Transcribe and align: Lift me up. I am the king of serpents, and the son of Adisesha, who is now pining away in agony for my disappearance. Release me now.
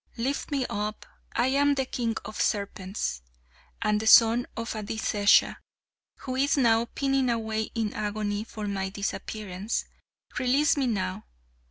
Lift 0.17 0.49
me 0.49 0.65
up. 0.67 1.05
I 1.35 1.45
am 1.49 1.75
the 1.75 1.85
king 1.85 2.15
of 2.25 2.41
serpents, 2.41 3.21
and 3.83 3.99
the 3.99 4.07
son 4.07 4.47
of 4.57 4.71
Adisesha, 4.73 5.57
who 6.21 6.35
is 6.35 6.57
now 6.57 6.85
pining 6.85 7.29
away 7.29 7.69
in 7.75 7.93
agony 7.93 8.43
for 8.43 8.67
my 8.67 8.89
disappearance. 8.89 9.85
Release 10.39 10.75
me 10.75 10.87
now. 10.87 11.27